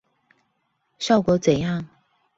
[0.97, 1.85] 效果怎樣